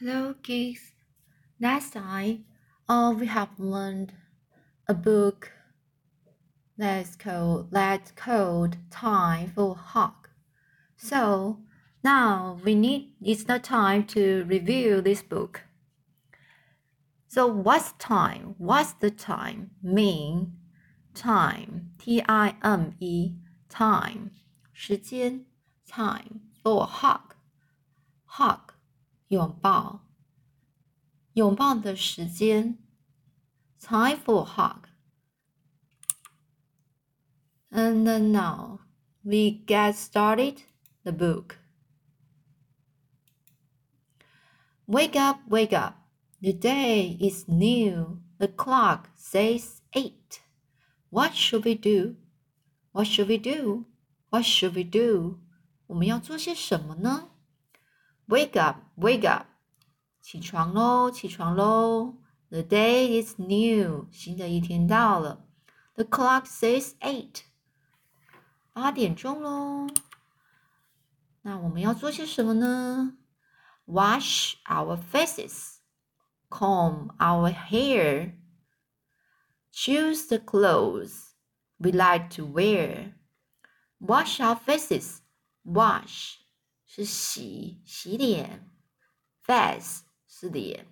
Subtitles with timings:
[0.00, 0.90] Hello, kids.
[1.60, 2.46] Last time,
[2.88, 4.12] uh, we have learned
[4.88, 5.52] a book
[6.76, 10.28] that's called that's called Time for Hug.
[10.96, 11.60] So
[12.02, 15.62] now we need it's the time to review this book.
[17.28, 18.56] So what's time?
[18.58, 20.54] What's the time mean?
[21.14, 23.34] Time, T I M E,
[23.68, 24.32] time,
[24.72, 25.46] 时间
[25.86, 27.36] time for hug,
[28.24, 28.73] hug
[29.29, 30.07] 拥抱，
[31.33, 32.77] 拥抱的时间。
[33.79, 34.89] Time for hug.
[37.71, 38.79] And then now
[39.23, 40.63] we get started
[41.03, 41.57] the book.
[44.85, 45.93] Wake up, wake up.
[46.41, 48.21] The day is new.
[48.37, 50.41] The clock says eight.
[51.09, 52.15] What should we do?
[52.91, 53.85] What should we do?
[54.29, 55.39] What should we do?
[55.87, 57.29] 我们要做些什么呢
[58.27, 59.47] ？Wake up, wake up！
[60.21, 62.17] 起床喽，起床喽！
[62.49, 65.45] The day is new，新的一天到了。
[65.95, 67.41] The clock says eight，
[68.73, 69.87] 八点钟喽。
[71.41, 73.17] 那我们要做些什么呢？
[73.85, 75.77] Wash our faces,
[76.49, 78.35] comb our hair,
[79.71, 81.31] choose the clothes
[81.77, 83.13] we like to wear.
[83.99, 85.21] Wash our faces,
[85.63, 86.37] wash
[86.96, 88.70] 是洗洗脸
[89.42, 90.86] ，face 是脸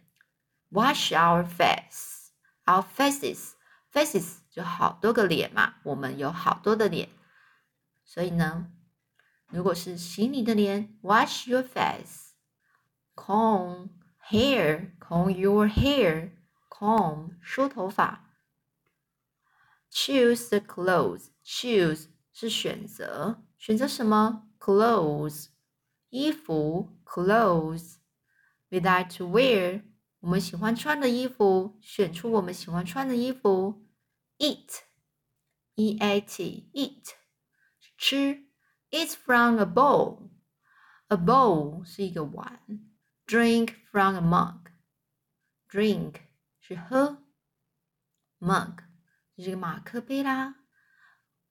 [0.72, 7.08] ，wash our face，our faces，faces 就好多个脸嘛，我们有好多的脸，
[8.04, 8.72] 所以呢，
[9.46, 12.30] 如果是洗你的脸，wash your face，comb
[14.28, 18.28] hair，comb your hair，comb 梳头发
[19.88, 25.51] ，choose the clothes，choose 是选择，选择什么？clothes。
[26.11, 27.97] 衣服 clothes
[28.69, 29.83] we like to wear
[30.19, 33.85] 我们喜欢穿的衣服，选出我们喜欢穿的衣服。
[34.39, 34.79] Eat
[35.75, 37.11] e a t eat
[37.97, 38.47] 吃，
[38.89, 40.31] eat from a bowl
[41.07, 42.59] a bowl 是一个碗，
[43.25, 44.71] drink from a mug
[45.69, 46.15] drink
[46.59, 47.23] 是喝，
[48.39, 48.79] mug
[49.37, 50.55] 是个马克杯啦。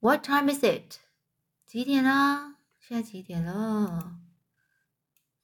[0.01, 0.99] What time is it？
[1.65, 2.57] 几点啦？
[2.79, 4.20] 现在几点了？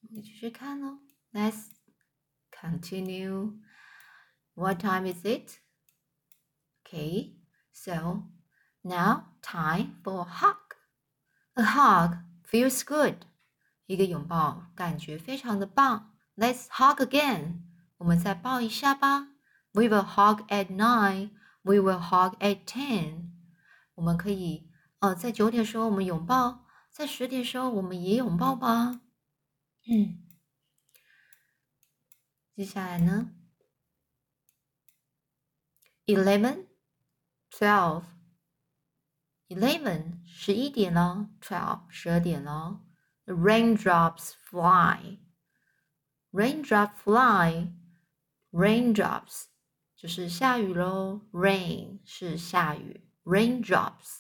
[0.07, 0.99] 你继续看哦。
[1.33, 1.69] Let's
[2.51, 3.59] continue.
[4.55, 5.59] What time is it?
[6.85, 7.37] Okay,
[7.73, 8.25] so
[8.83, 10.57] now time for a hug.
[11.55, 13.27] A hug feels good.
[13.87, 16.15] 一个拥抱感觉非常的棒。
[16.37, 17.63] Let's hug again.
[17.99, 19.29] 我们再抱一下吧。
[19.73, 21.31] We will hug at nine.
[21.63, 23.31] We will hug at ten.
[23.95, 29.01] 我们可以呃在九点时候我们拥抱，在十点时候我们也拥抱吧。
[29.90, 30.22] 嗯，
[32.54, 33.32] 接下来呢
[36.06, 36.68] ？Eleven,
[37.50, 38.04] twelve,
[39.48, 42.86] eleven 十一点咯，twelve 十二点咯。
[43.26, 45.20] Raindrops fly,
[46.32, 47.74] raindrop fly,
[48.52, 49.46] raindrops
[49.96, 51.30] 就是下雨喽。
[51.32, 54.20] Rain 是下雨，raindrops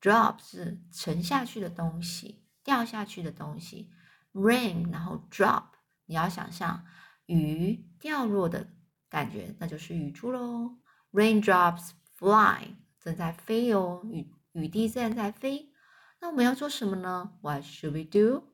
[0.00, 3.90] drops 是沉下去的东西，掉下去的东西。
[4.32, 5.64] rain，然后 drop，
[6.06, 6.84] 你要想象
[7.26, 8.68] 雨掉落的
[9.08, 10.78] 感觉，那就是雨珠喽。
[11.12, 15.72] Raindrops fly，正在飞哦，雨雨滴正在飞。
[16.20, 18.48] 那我们要做什么呢？What should we do?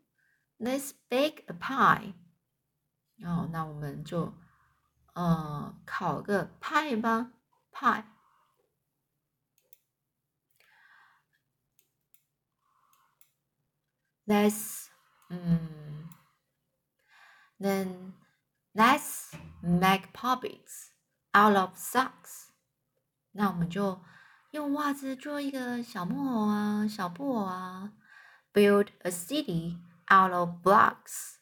[0.58, 2.14] Let's bake a pie。
[3.24, 4.34] 哦，那我们就
[5.14, 7.32] 呃烤个派吧
[7.72, 8.04] ，pie。
[14.26, 14.73] Let's
[17.63, 18.13] Then
[18.73, 20.91] let's make puppets
[21.33, 22.47] out of socks.
[23.31, 24.01] 那我们就
[24.51, 27.93] 用袜子做一个小木偶啊，小布偶啊。
[28.51, 29.77] Build a city
[30.11, 31.35] out of blocks.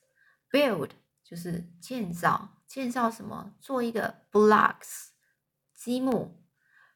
[0.51, 0.91] Build
[1.23, 3.54] 就是建造，建造什么？
[3.62, 5.09] 做一个 blocks
[5.74, 6.44] 积木。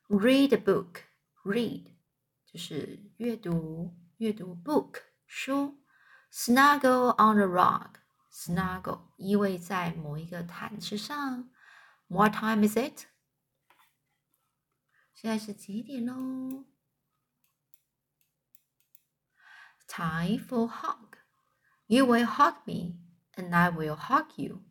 [0.09, 1.03] Read a book.
[1.45, 1.93] Read
[2.45, 5.77] 就是阅读，阅读 book 书。
[6.29, 7.94] Snuggle on a rock.
[8.45, 11.49] Snuggle 依偎在某一个毯子上。
[12.07, 13.05] What time is it?
[15.13, 16.65] 现在是几点喽？
[19.87, 21.17] Time for hug.
[21.87, 22.97] You will hug me,
[23.35, 24.63] and I will hug you.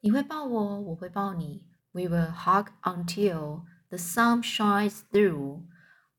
[0.00, 1.66] 你会抱我，我会抱你。
[1.92, 5.66] We will hug until the sun shines through.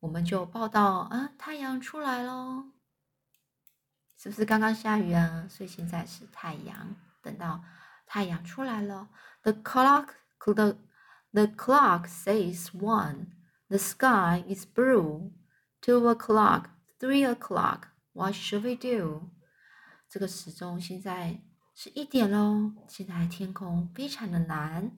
[0.00, 2.72] 我们就抱到啊，太阳出来喽。
[4.23, 5.45] 是不是刚刚下雨啊？
[5.49, 6.95] 所以现在是太阳。
[7.21, 7.61] 等到
[8.05, 9.09] 太阳出来了。
[9.41, 10.77] The clock, the
[11.33, 13.31] the clock says one.
[13.67, 15.33] The sky is blue.
[15.81, 16.67] Two o'clock,
[16.97, 17.89] three o'clock.
[18.13, 19.29] What should we do?
[20.07, 21.41] 这个时钟现在
[21.75, 22.71] 是一点喽。
[22.87, 24.93] 现在天空非常的蓝。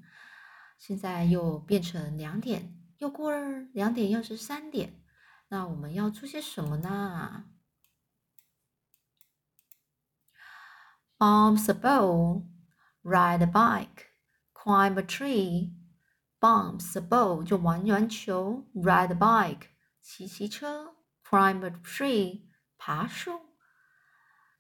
[0.78, 5.02] 现在又变成两点，又过了两点，又是三点。
[5.48, 7.46] 那我们要做些什么呢
[11.19, 12.47] ？Bounce a ball,
[13.03, 14.13] ride a bike,
[14.55, 15.73] climb a tree.
[16.41, 19.67] Bounce a ball 就玩玩球，ride a bike
[20.01, 22.47] 骑骑车，climb a tree
[22.79, 23.33] 爬树，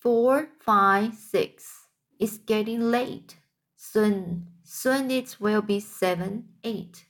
[0.00, 1.86] Four, five, six.
[2.18, 3.36] It's getting late.
[3.76, 7.04] Soon, soon it will be seven, eight.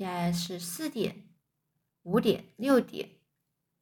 [0.00, 1.28] 现在是四点、
[2.04, 3.18] 五点、六点，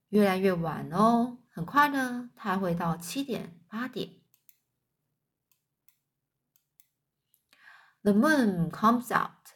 [0.09, 1.39] 越来越晚哦。
[1.49, 4.17] 很快呢，它会到七点、八点。
[8.03, 9.53] The moon comes out.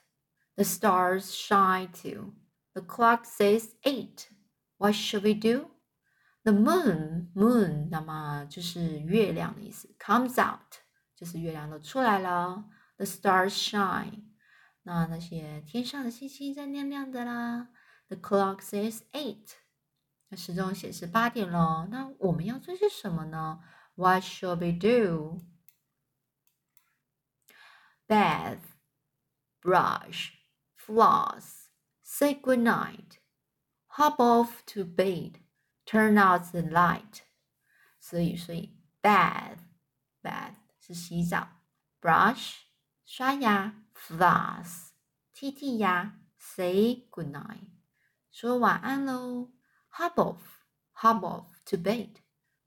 [0.54, 2.34] The stars shine too.
[2.74, 4.28] The clock says eight.
[4.76, 5.72] What should we do?
[6.44, 9.96] The moon, moon，那么就是月亮的意思。
[9.98, 10.76] Comes out，
[11.16, 12.66] 就是月亮都出来了。
[12.98, 14.26] The stars shine，
[14.83, 17.69] 那那些天上的星星在亮亮的啦。
[18.07, 19.55] The clock says eight，
[20.29, 21.87] 那时钟显示八点了。
[21.91, 23.59] 那我们要做些什么呢？
[23.95, 25.41] What should we do?
[28.07, 28.61] Bath,
[29.61, 30.29] brush,
[30.77, 31.67] floss,
[32.01, 33.17] say good night,
[33.87, 35.41] hop off to bed.
[35.85, 37.21] Turn out the light，
[37.99, 39.59] 所以所以 bath
[40.21, 41.49] bath 是洗澡，
[41.99, 42.55] brush
[43.05, 44.89] 刷牙 ，floss
[45.33, 47.69] 剔剔牙，say good night
[48.31, 49.51] 说晚安喽，
[49.91, 50.39] hop off
[50.93, 52.15] hop off to bed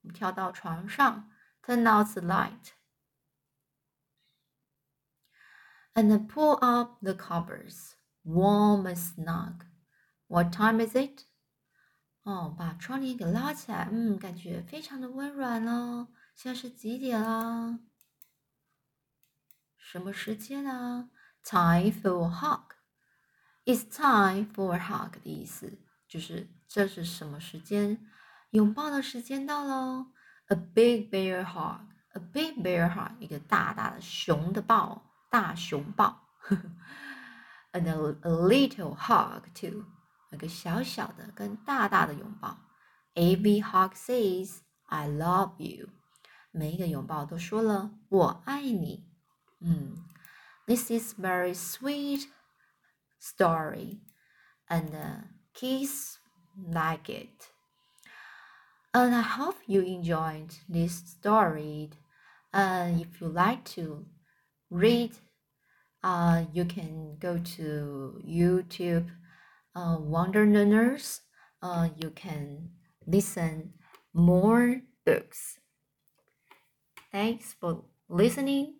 [0.02, 1.30] 我们跳到床上，
[1.62, 2.72] turn out the light
[5.94, 7.92] and then pull up the covers
[8.24, 9.66] warm and snug.
[10.28, 11.24] What time is it?
[12.22, 16.08] 哦，把窗帘给拉起来，嗯，感觉非常的温暖哦。
[16.36, 17.80] 现在是几点啦？
[19.76, 21.10] 什么时间啊
[21.44, 22.74] ？Time for a hug.
[23.64, 25.78] It's time for a hug 的意思
[26.08, 27.98] 就是这是什么时间？
[28.50, 30.06] 拥抱的时间到喽。
[30.48, 31.82] A big bear hug.
[32.14, 33.12] A big bear hug.
[33.20, 36.28] 一个大大的熊的抱，大熊抱。
[37.72, 39.84] And a, a little hug too.
[40.32, 42.58] 一个小小的跟大大的拥抱。
[43.14, 45.88] Every hug says "I love you"，
[46.50, 49.08] 每一个拥抱都说了我爱你。
[49.60, 50.04] 嗯
[50.67, 52.27] ，This is very sweet
[53.19, 53.99] story,
[54.69, 55.15] and uh,
[55.53, 56.19] kids
[56.57, 57.49] like it.
[58.93, 61.89] And I hope you enjoyed this story.
[62.53, 64.05] And if you like to
[64.69, 65.11] read,
[66.01, 69.09] uh, you can go to YouTube
[69.75, 71.21] uh, Wonder Learners,
[71.61, 72.69] uh, you can
[73.05, 73.73] listen
[74.13, 75.59] more books.
[77.11, 78.75] Thanks for listening.